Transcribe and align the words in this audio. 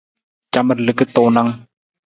Camar 0.53 0.77
liki 0.85 1.05
tuunng. 1.13 1.51